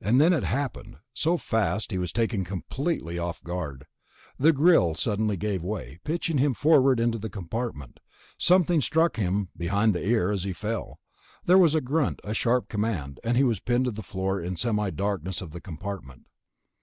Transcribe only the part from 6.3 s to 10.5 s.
him forward into the compartment. Something struck him behind the ear as